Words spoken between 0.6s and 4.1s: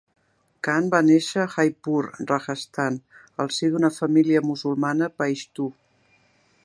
Khan va néixer a Jaipur, Rajasthan, al si d'una